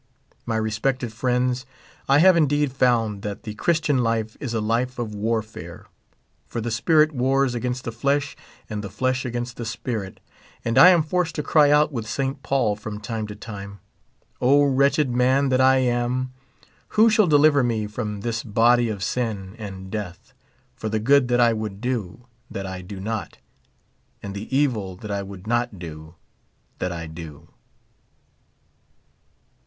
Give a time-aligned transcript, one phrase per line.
[0.47, 1.63] My respected friends,
[2.09, 5.85] I have indeed found that theJChris tian life is a life of w^arfare;
[6.47, 8.35] for the spirit wars against the flesh,
[8.67, 10.19] and the flesh against the spirit;
[10.65, 12.41] and I am forced to cry out with St.
[12.41, 13.77] Paul, from time to trnie,
[14.41, 16.33] "O, wretched man that I am!
[16.97, 20.33] who shall deliver me from this body of sin and death!
[20.73, 23.37] for the good that I would do, that I do not;
[24.23, 26.15] and the evil that I would not do,
[26.79, 27.49] that I do